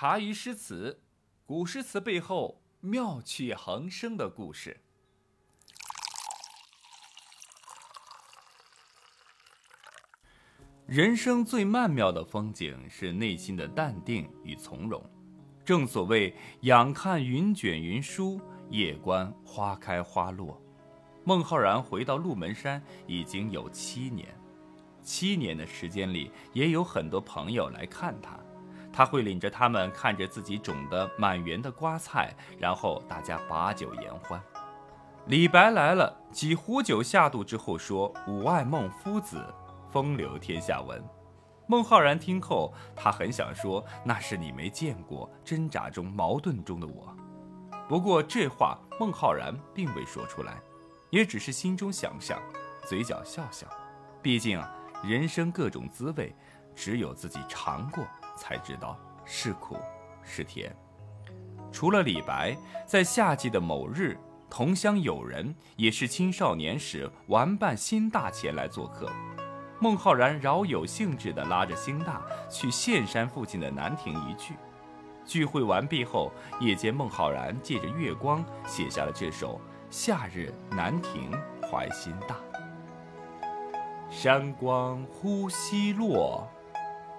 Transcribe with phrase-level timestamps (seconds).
[0.00, 0.98] 茶余诗词，
[1.44, 4.80] 古诗词背后妙趣横生的故事。
[10.86, 15.04] 人生最曼妙的风景是内心的淡定与从容。
[15.66, 18.40] 正所谓“仰看云卷云舒，
[18.70, 20.58] 夜观花开花落”。
[21.24, 24.34] 孟浩然回到鹿门山已经有七年，
[25.02, 28.40] 七年的时间里，也有很多朋友来看他。
[28.92, 34.42] 他会领着他们看着自己种的满园的瓜菜，然后大家把酒言欢。
[35.26, 39.44] 李白来了，几壶酒下肚之后说：“吾爱孟夫子，
[39.90, 41.02] 风流天下闻。”
[41.68, 47.14] 孟浩然听后，他很想说：“那是你没见过挣扎中、矛盾中的我。”
[47.88, 50.60] 不过这话孟浩然并未说出来，
[51.10, 52.40] 也只是心中想想，
[52.86, 53.66] 嘴角笑笑。
[54.20, 54.72] 毕竟啊，
[55.04, 56.34] 人生各种滋味，
[56.74, 58.04] 只有自己尝过。
[58.40, 59.76] 才知道是苦
[60.24, 60.74] 是甜。
[61.70, 69.08] 除了李白，在夏季的某日，同乡友人也是青少年时玩伴辛大前来做客。
[69.78, 74.54] 孟浩然饶有兴致地拉着辛大去岘山附近的南亭一聚。
[75.24, 79.58] 聚会完毕后，夜间孟浩然借着月光写下了这首
[79.90, 81.30] 《夏日南亭
[81.62, 82.34] 怀辛大》：
[84.10, 86.48] 山光忽西落，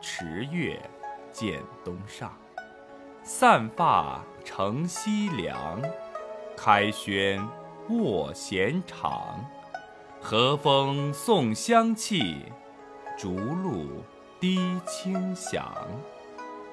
[0.01, 0.77] 池月。
[1.31, 2.31] 见东上，
[3.23, 5.81] 散发乘西凉，
[6.55, 7.45] 开轩
[7.89, 9.43] 卧闲场。
[10.19, 12.45] 和风送香气，
[13.17, 14.03] 竹露
[14.39, 15.73] 滴清响。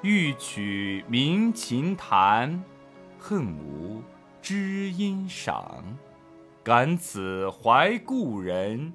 [0.03, 2.63] 欲取鸣琴弹，
[3.19, 4.03] 恨无
[4.43, 5.83] 知音赏。
[6.63, 8.93] 感此怀故人，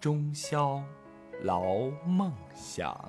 [0.00, 0.82] 终宵
[1.42, 1.62] 劳
[2.04, 3.08] 梦想。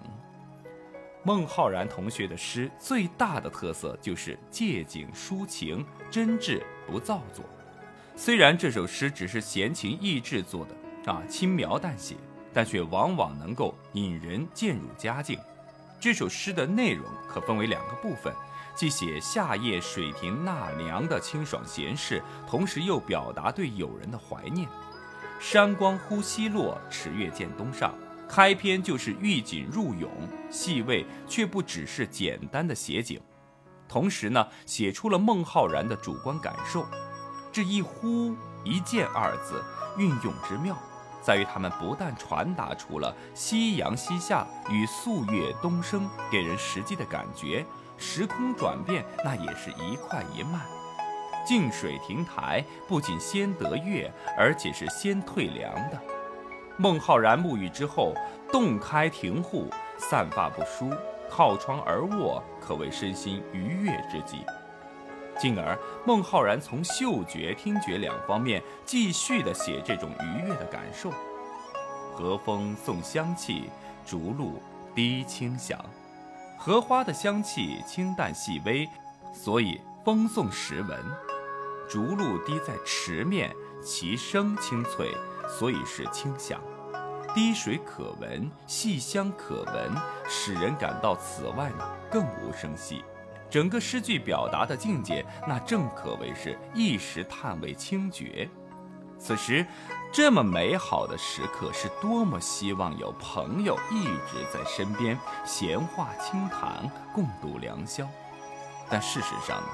[1.25, 7.45] 孟浩然同学的诗最大的特色就是借景抒情，真挚不造作。
[8.16, 12.16] 虽然这首诗只是闲情逸致做的，啊，轻描淡写，
[12.53, 15.39] 但却往往能够引人渐入佳境。
[15.97, 18.33] 这首诗的内容可分为两个部分，
[18.75, 24.67] 既写夏夜水亭纳凉的清爽闲适，同时又表达对友人的怀念。
[25.39, 27.95] 山光忽西落，池月见东上。
[28.35, 30.09] 开篇就是寓景入咏，
[30.49, 33.21] 细味却不只是简单的写景，
[33.88, 36.83] 同时呢，写出了孟浩然的主观感受。
[37.51, 39.63] 这一呼一见二字
[39.99, 40.75] 运用之妙，
[41.21, 47.63] 在于他们不但传达出了夕阳西下与素月东升给人实际的感觉，
[48.00, 50.59] 时空转变那也是一快一慢。
[51.45, 56.01] 净水亭台不仅先得月，而且是先退凉的。
[56.78, 58.13] 孟浩然沐浴之后，
[58.51, 59.67] 洞开庭户，
[59.97, 60.89] 散发不舒，
[61.29, 64.44] 靠窗而卧，可谓身心愉悦之极。
[65.39, 71.12] 进而，孟浩然从嗅觉、听觉两方面继续的写这种愉悦的感受。
[72.13, 73.69] 和风送香气，
[74.06, 74.62] 竹露
[74.94, 75.79] 滴清响。
[76.57, 78.88] 荷花的香气清淡细微，
[79.33, 80.97] 所以风送时闻；
[81.89, 85.12] 竹露滴在池面，其声清脆。
[85.48, 86.59] 所以是清香，
[87.34, 89.92] 滴水可闻，细香可闻，
[90.28, 93.04] 使人感到此外呢更无声息。
[93.50, 98.50] 整个诗句表达的境界，那正可谓是一时叹为清绝。
[99.20, 99.66] 此时
[100.12, 108.08] 这么美好的时刻，是多么希望有朋友一直在身边，闲话轻谈，共度良宵。
[108.90, 109.68] 但事实上呢，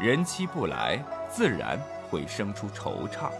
[0.00, 0.98] 人妻不来，
[1.28, 1.78] 自然
[2.10, 3.30] 会生出惆怅。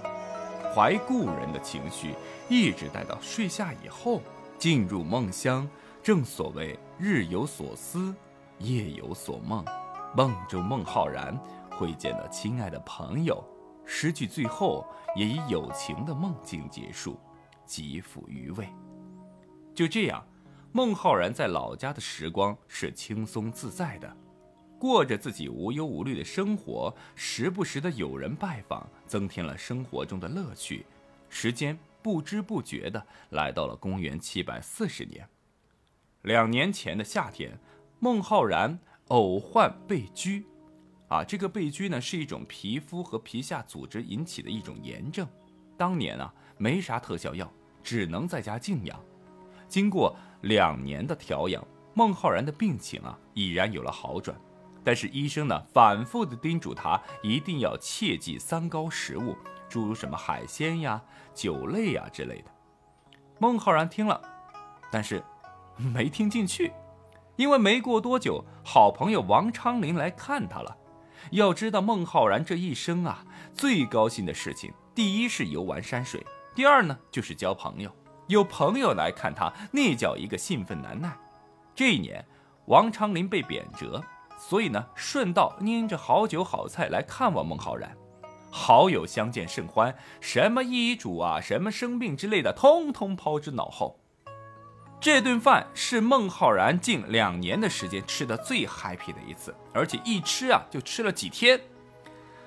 [0.74, 2.14] 怀故人的情绪
[2.48, 4.20] 一直待到睡下以后，
[4.58, 5.68] 进入梦乡。
[6.02, 8.14] 正所谓日有所思，
[8.58, 9.64] 夜有所梦。
[10.16, 11.36] 梦中孟浩然
[11.70, 13.44] 会见到亲爱的朋友，
[13.84, 14.86] 诗句最后
[15.16, 17.18] 也以友情的梦境结束，
[17.66, 18.68] 极富余味。
[19.74, 20.24] 就这样，
[20.72, 24.16] 孟浩然在老家的时光是轻松自在的。
[24.78, 30.86] 过着自己无忧无虑的生活，时不时的有人拜访，增添了生活中的乐趣。
[31.28, 35.28] 时间不知不觉的来到了公元七百四十年，
[36.22, 37.58] 两年前的夏天，
[37.98, 38.78] 孟浩然
[39.08, 40.44] 偶患背疽，
[41.08, 45.26] 啊，这个背疽呢是一种皮肤和皮下组织引起的一种炎症。
[45.76, 47.52] 当年啊没啥特效药，
[47.82, 48.98] 只能在家静养。
[49.66, 54.40] 经过两年的调养，孟浩然的病情啊已然有了好转。
[54.84, 59.36] 但是医生呢，反复的叮嘱他一定要切忌三高食物，
[59.68, 61.02] 诸如什么海鲜呀、
[61.34, 62.50] 酒类呀之类的。
[63.38, 64.20] 孟浩然听了，
[64.90, 65.22] 但是
[65.76, 66.72] 没听进去，
[67.36, 70.76] 因为没过多久，好朋友王昌龄来看他了。
[71.32, 76.24] 要知道孟浩然这一生啊，最高兴的事情，第一是游玩山水，
[76.54, 77.90] 第二呢就是交朋友。
[78.28, 81.16] 有朋友来看他，那叫一个兴奋难耐。
[81.74, 82.24] 这一年，
[82.66, 84.02] 王昌龄被贬谪，
[84.38, 87.94] 所以呢，顺道拎着好酒好菜来看望孟浩然。
[88.50, 93.98] 好友相见甚欢，什么医嘱啊，什么生病之类的，通通抛之脑后。
[95.00, 101.60] 这顿饭是孟浩然近两年的时间吃的最 happy 的一次，而且一吃啊就吃了几天。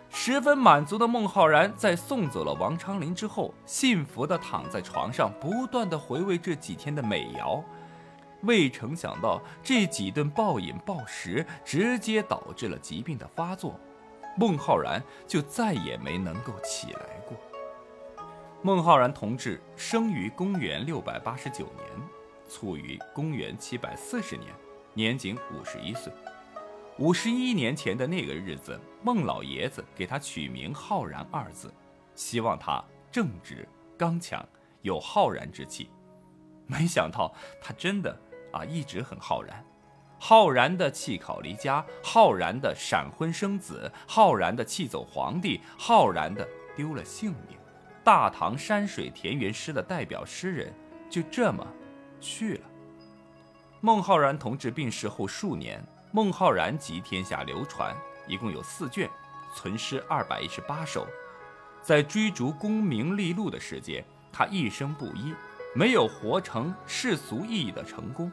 [0.10, 7.64] 十分满足的孟浩然在送走了王昌龄之后，幸福的躺在床上，不断的回味这几天的美肴。
[8.44, 13.80] 未曾想到，这几顿暴饮暴食，直接导致了疾病的发作。
[14.38, 17.38] 孟浩然就再也没能够起来过。
[18.62, 21.88] 孟浩然同志生于公元六百八十九年，
[22.48, 24.54] 卒于公元七百四十年，
[24.94, 26.12] 年仅五十一岁。
[26.98, 31.74] 五十一年前的那个日子，孟老爷子给他取名浩然二字，
[32.16, 33.68] 希望他正直
[33.98, 34.48] 刚强，
[34.82, 35.90] 有浩然之气。
[36.68, 38.18] 没想到他真的
[38.52, 39.64] 啊，一直很浩然。
[40.20, 47.58] 浩然的弃考离家，浩然的闪婚生子，浩然的气走皇帝，浩然的丢了性命。
[48.04, 50.74] 大唐山水田园诗的代表诗人
[51.10, 51.66] 就这么
[52.20, 52.62] 去了。
[53.80, 57.96] 孟浩然同志病逝后数年，孟浩然集天下流传，
[58.28, 59.10] 一共有四卷，
[59.56, 61.08] 存诗二百一十八首。
[61.82, 65.34] 在追逐功名利禄的世界，他一生不一，
[65.74, 68.32] 没有活成世俗意义的成功。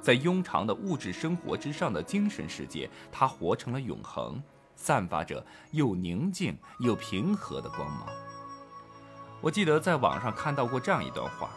[0.00, 4.42] 在庸常的物质生活之上的精神世界，他活成了永恒，
[4.76, 8.06] 散发着又宁静又平和的光芒。
[9.40, 11.50] 我记得在网上看到过这样一段话：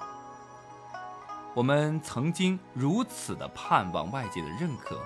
[1.53, 4.99] 我们曾经如此的盼望外界的认可，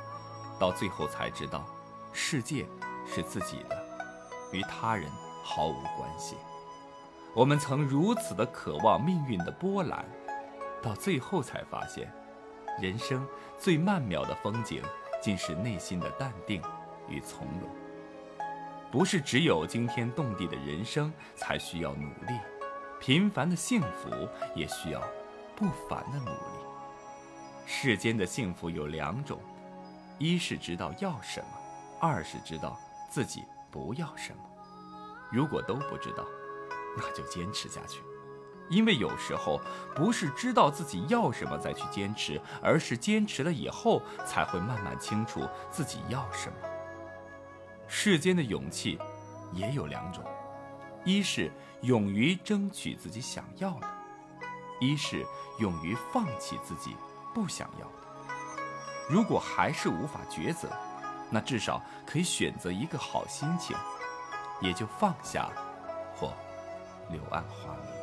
[0.59, 1.65] 到最后才知道，
[2.11, 2.65] 世界
[3.05, 3.77] 是自己的，
[4.51, 5.09] 与他人
[5.43, 6.35] 毫无关系。
[7.33, 10.05] 我们曾如此的渴望命运的波澜，
[10.81, 12.09] 到最后才发现。
[12.81, 13.25] 人生
[13.57, 14.81] 最曼妙的风景，
[15.22, 16.62] 竟是内心的淡定
[17.07, 17.69] 与从容。
[18.92, 22.39] 不是只有惊天动地的人生才需要努力，
[23.00, 24.10] 平凡的幸福
[24.56, 25.01] 也需要
[25.56, 26.66] 不凡的努力。
[27.66, 29.39] 世间的幸福有两种：
[30.18, 31.48] 一是知道要什么，
[32.00, 32.80] 二是知道
[33.10, 34.44] 自己不要什么。
[35.31, 36.24] 如果都不知道，
[36.95, 38.01] 那就坚持下去。
[38.69, 39.62] 因为有时候
[39.95, 46.56] 不是知道自己要什么再去坚持，而是坚持了以后才会慢慢清楚自己要什么。
[47.88, 49.00] 世间的勇气
[49.53, 50.23] 也有两种，
[51.03, 51.51] 一是
[51.81, 53.88] 勇于争取自己想要的，
[54.79, 55.23] 一是
[55.59, 56.95] 勇于放弃自己
[57.33, 57.94] 不想要的。
[59.07, 60.68] 如果还是无法抉择，
[61.29, 63.77] 那至少可以选择一个好心情，
[64.59, 65.47] 也就放下
[66.15, 66.33] 或
[67.11, 67.94] 柳暗花明。